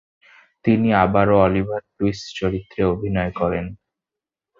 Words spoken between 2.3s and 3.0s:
চরিত্রে